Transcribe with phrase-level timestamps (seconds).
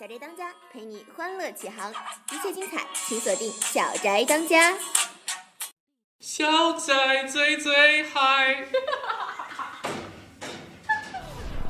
[0.00, 1.92] 小宅当家陪你欢乐启航，
[2.32, 4.72] 一切精彩请锁定《小宅当家》。
[6.20, 8.66] 小宅最最嗨，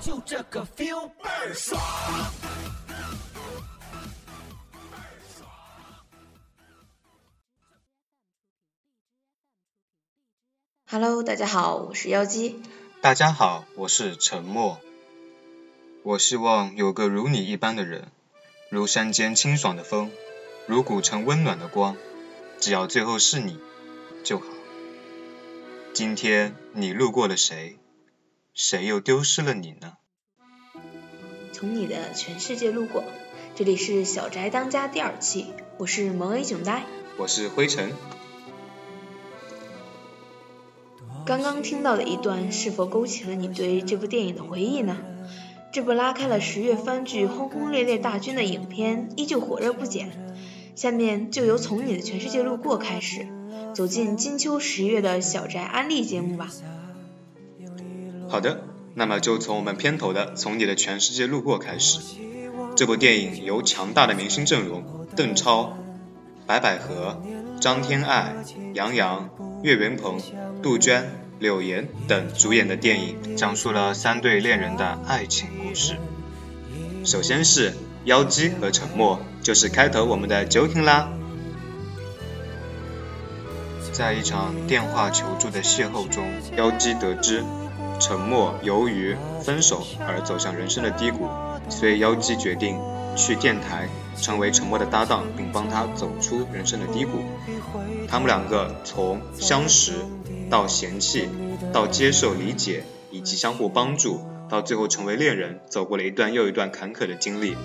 [0.00, 1.82] 就这个 feel 倍儿爽。
[10.86, 12.62] Hello，大家好，我是妖姬。
[13.00, 14.80] 大家好，我是沉默。
[16.04, 18.12] 我希望有个如你一般的人，
[18.70, 20.12] 如山间清爽的风，
[20.68, 21.96] 如古城温暖的光，
[22.60, 23.58] 只要最后是你
[24.22, 24.44] 就好。
[25.92, 27.78] 今天你路过了谁？
[28.54, 29.94] 谁又丢失了你呢？
[31.52, 33.02] 从你的全世界路过，
[33.56, 35.46] 这里是小宅当家第二期，
[35.78, 36.84] 我是萌 A 囧呆。
[37.18, 37.92] 我是灰尘。
[41.26, 44.96] 刚刚听到的一段，是否勾起了你对这部电影的回忆呢？
[45.72, 50.10] 这部拉开了十月番剧轰轰烈烈大军的影片，依旧火热不减。
[50.74, 53.26] 下面就由从你的全世界路过开始，
[53.74, 56.48] 走进金秋十月的小宅安利节目吧。
[58.28, 62.00] 好的，那么就从我们片头的《从你的全世界路过》开始。
[62.74, 65.76] 这部电影由强大的明星阵容邓超、
[66.46, 67.22] 白百合、
[67.60, 68.34] 张天爱、
[68.74, 69.30] 杨洋、
[69.62, 70.18] 岳云鹏、
[70.62, 71.10] 杜鹃、
[71.40, 75.96] 柳岩等主演的电影，讲述了三对恋人的爱情故事。
[77.02, 77.72] 首先是
[78.04, 81.08] 妖姬和沉默，就是开头我们的 joking 啦。
[83.90, 87.42] 在一场电话求助的邂逅中，妖姬得知
[87.98, 91.26] 沉默由于分手而走向人生的低谷，
[91.70, 92.78] 所以妖姬决定
[93.16, 97.24] 去电台成为沉默的搭档，并帮他走出人生的低谷。
[98.08, 99.92] 他们两个从相识
[100.50, 101.28] 到嫌弃，
[101.72, 107.56] 到接受理解，以及相互帮助，到最后成为恋人，走过了一段又一段坎坷的经历。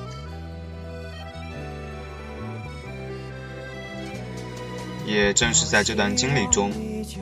[5.06, 6.72] 也正是在这段经历中，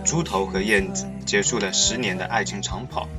[0.06, 3.10] 猪头和燕子结束了十年的爱情长跑。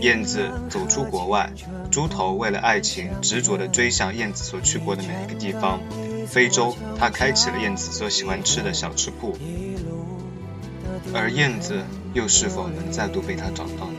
[0.00, 1.50] 燕子走出国外，
[1.90, 5.80] 猪头为了爱情执着地追向燕子所去过的每一个地方。
[6.26, 9.38] 非洲，他开启了燕子所喜欢吃的小吃铺，
[11.14, 13.98] 而燕子又是否能再度被他找到呢？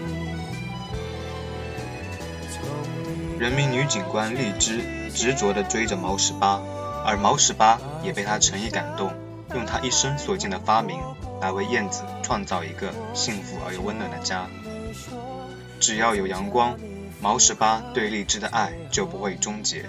[3.39, 4.81] 人民女警官荔枝
[5.13, 6.61] 执着地追着毛十八，
[7.05, 9.11] 而毛十八也被他诚意感动。
[9.55, 10.99] 用他一生所见的发明
[11.39, 14.45] 来为燕子创造一个幸福而又温暖的家。
[15.79, 16.77] 只要有阳光，
[17.21, 19.85] 毛十八对荔枝的爱就不会终结。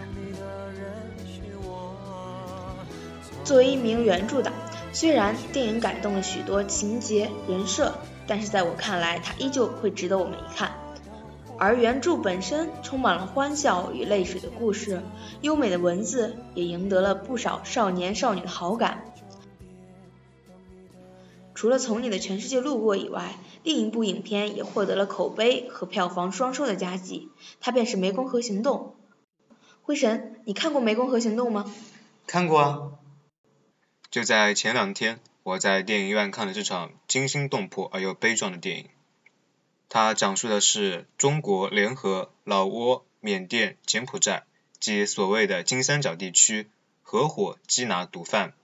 [3.45, 4.53] 作为一名原著党，
[4.93, 7.95] 虽然电影改动了许多情节人设，
[8.27, 10.73] 但是在我看来，它依旧会值得我们一看。
[11.59, 15.03] 而原著本身充满了欢笑与泪水的故事，
[15.41, 19.03] 优美的文字也赢得了不少少年少女的好感。
[21.55, 23.35] 除了从你的全世界路过以外，
[23.69, 27.29] 另一部影片也获得了口碑和票房双收的佳绩，
[27.61, 28.97] 它便是《湄公河行动》。
[29.83, 31.71] 灰神，你看过《湄公河行动》吗？
[32.27, 32.93] 看过啊。
[34.11, 38.89] 就在前两天，我在电影院看了这场惊心动魄而又悲壮的电影。
[39.91, 44.45] 它讲述的是中国联合老挝、缅甸、柬埔寨
[44.81, 46.71] 及所谓的金三角地区
[47.03, 48.55] 合伙缉拿毒贩。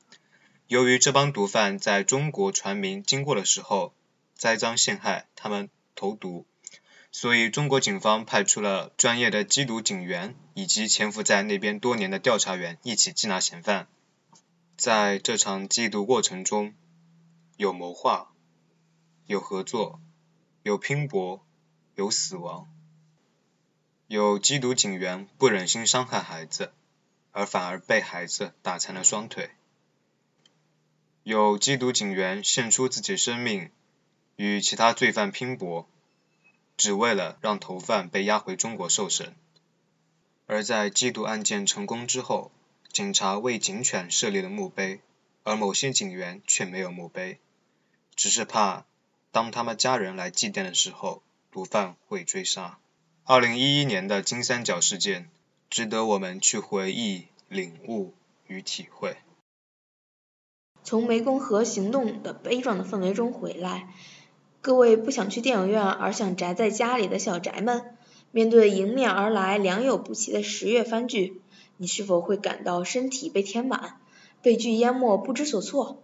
[0.67, 3.93] 由于这帮毒贩在中国船民经过的时候
[4.37, 6.47] 栽赃陷害，他们投毒，
[7.11, 13.89] 所以中国警方派出了专业的缉毒警员以及潜伏在那边多年的调查员一起缉拿嫌犯。
[14.77, 16.75] 在这场缉毒过程中，
[17.57, 18.33] 有谋划，
[19.27, 20.01] 有合作，
[20.65, 21.47] 有拼搏，
[21.95, 22.69] 有死亡。
[24.09, 26.73] 有缉毒警员不忍心伤害孩子，
[27.31, 29.51] 而反而被孩子打残了双腿。
[31.23, 33.71] 有缉毒警员献出自己生命，
[34.37, 35.89] 与其他罪犯拼搏，
[36.77, 39.35] 只为了让头犯被押回中国受审。
[40.47, 42.51] 而在缉毒案件成功之后，
[42.93, 45.01] 警察为警犬设立了墓碑，
[45.43, 47.39] 而某些警员却没有墓碑，
[48.15, 48.85] 只是怕
[49.31, 52.79] 当他们家人来祭奠的时候，毒贩会追杀。
[53.25, 55.31] 二零一一年的金三角事件，
[55.71, 58.13] 值得我们去回忆、领悟
[58.47, 59.17] 与体会。
[60.83, 63.89] 从湄公河行动的悲壮的氛围中回来，
[64.65, 67.85] 各位不想去电影院而想宅在家里的小宅们，
[68.31, 71.43] 面对迎面而来良莠不齐的十月番剧，
[71.77, 73.99] 你是否会感到身体被填满，
[74.41, 76.03] 被剧淹没不知所措？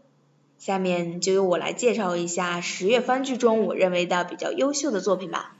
[0.59, 5.56] 下面就由我来介绍一下十月番剧中我认为的比较优秀的作品吧。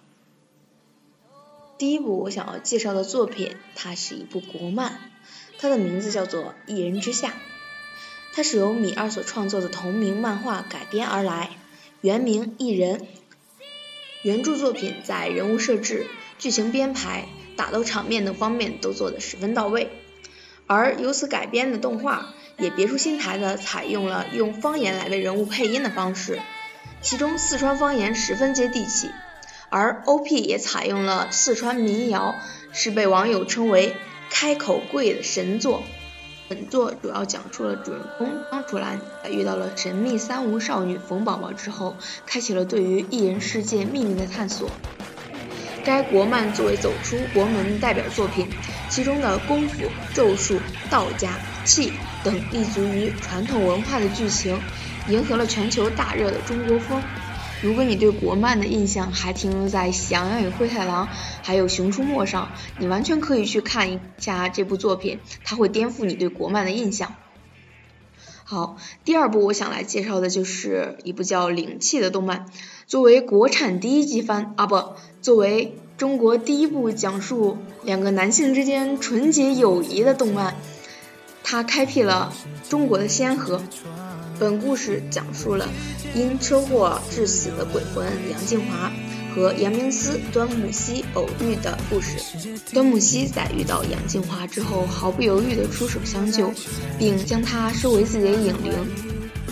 [1.79, 4.99] 第一部我想要介绍的作品，它是一部国漫，
[5.59, 7.29] 它的名字叫做《一人之下》，
[8.35, 11.57] 它是由米二所创作的同名漫画改编而来，
[12.03, 12.99] 原名《一人》。
[14.23, 16.07] 原著作品在人物设置、
[16.39, 17.27] 剧情编排、
[17.57, 19.91] 打斗场面等方面都做得十分到位，
[20.67, 26.41] 而由此改编的动画也别出心裁地采用了用方言来为人物配音的方式，
[27.03, 29.11] 其中四川方言十分接地气，
[29.69, 32.35] 而 OP 也采用了四川民谣，
[32.73, 33.95] 是被网友称为
[34.31, 35.83] “开口跪”的神作。
[36.51, 41.95] 本作主要讲述了主人公张楚岚在遇到了神秘三无少女冯宝宝之后，
[42.27, 44.69] 开启了对于异人世界秘密的探索。
[45.85, 48.49] 该国漫作为走出国门的代表作品，
[48.89, 50.59] 其中的功夫、咒术、
[50.91, 51.93] 道家、气
[52.25, 54.59] 等立足于传统文化的剧情，
[55.07, 57.01] 迎合了全球大热的中国风。
[57.63, 61.07] 如果你对国漫的印象还停留在《喜羊羊与灰太狼》
[61.43, 67.15] 还有《熊出没》上，你完全可以去看一下这部作品，它会颠覆你对国漫的印象。
[68.45, 72.47] 好，第二部我想来介绍的就是一部叫《灵气》的动漫。
[72.87, 80.57] 作为国产第一季番啊，不，作为中国第一部讲述两个男性之间纯洁友谊的动漫，
[81.45, 82.33] 它开辟了
[82.71, 83.61] 中国的先河。
[84.41, 85.69] 本故事讲述了
[86.15, 88.91] 因车祸致死的鬼魂杨静华
[89.35, 92.17] 和杨明思、端木希偶遇的故事。
[92.73, 96.51] 端木希在遇到杨静华之后，毫不犹豫地出手相救，
[96.99, 98.73] 并将她收为自己的影灵。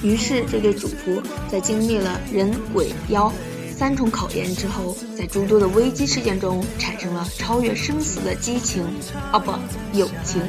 [0.02, 3.31] 于是，这对主仆在经历了人、鬼、妖
[3.76, 8.82] 三重考验之后，在诸多的危机事件中，产生了超越生死的激情，
[9.31, 9.52] 啊不，
[9.96, 10.41] 友情。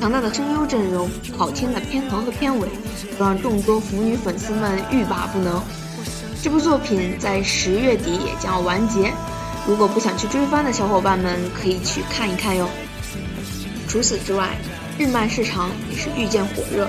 [0.00, 2.68] 强大的声优阵容、好听的片头和片尾，
[3.18, 5.60] 都让众多腐女粉丝们欲罢不能。
[6.40, 9.12] 这部作品在十月底也将要完结，
[9.66, 12.68] 如果不想去追番的小伙伴们可以去看一看哟。
[13.88, 14.56] 除此之外，
[14.98, 16.88] 日漫市场也是愈见火热。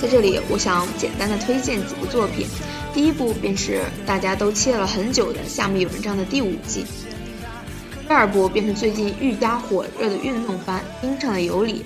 [0.00, 2.46] 在这里，我想简单的推荐几部作品。
[2.94, 6.86] 第一部便是大家都期待了很久的《夏目友人帐》的第五季。
[8.08, 11.80] 第二部便是最近愈加火热的运动番《冰上的尤里》。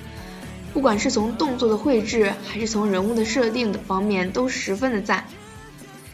[0.73, 5.27] 不管是从动作的绘制，还是从人物的设定等方面，都十分的赞。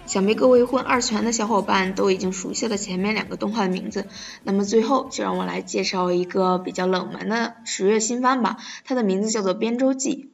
[0.07, 4.07] 想必各位混二次元的小伙伴都已经熟悉了前面两个动画的名字。
[4.43, 10.31] 那么最后就让我来介绍一个比较冷门的十月新番吧，它的名字叫做《编舟记》，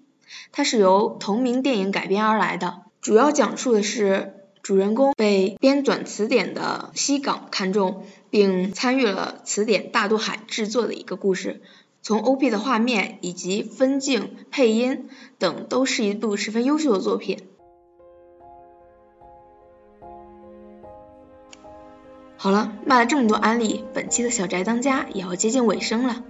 [0.52, 11.60] 它是由同名电影改编而来的，主要讲述的是主人公被编纂词典的西港看中，并参与了词典大渡海制作的一个故事。
[12.04, 15.08] 从 OP 的画面以及分镜、配音
[15.38, 17.48] 等，都是一部十分优秀的作品。
[22.36, 26.22] 好了，卖了这么多安利，本期的小宅当家也要接近尾声了。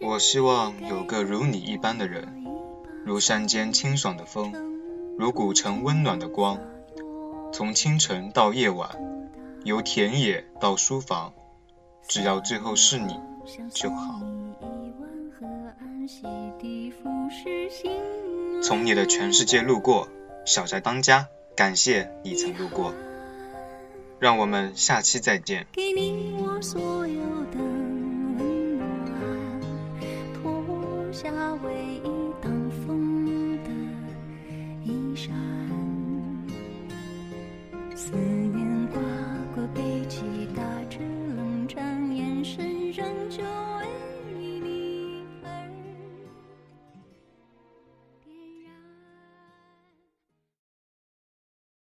[0.00, 2.46] 我希望有个如你一般的人，
[3.04, 4.52] 如山间清爽的风，
[5.18, 6.60] 如古城温暖的光，
[7.52, 8.88] 从清晨到夜晚，
[9.64, 11.32] 由田野到书房。
[12.08, 13.18] 只要最后是你
[13.72, 14.20] 就好。
[18.62, 20.08] 从你的全世界路过，
[20.44, 22.92] 小宅当家，感谢你曾路过。
[24.18, 25.66] 让我们下期再见。
[30.42, 31.30] 脱下
[31.64, 31.72] 唯
[32.04, 32.10] 一
[32.42, 33.70] 挡风的
[34.84, 35.30] 衣裳
[37.96, 38.59] 思念。